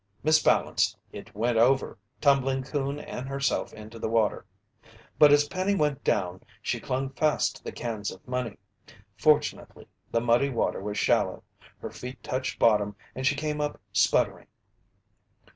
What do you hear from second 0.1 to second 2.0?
Misbalanced, it went over,